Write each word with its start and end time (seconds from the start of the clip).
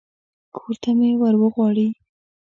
کور 0.55 0.75
ته 0.83 0.89
مې 0.97 1.09
ور 1.21 1.35
وغواړي. 1.41 1.87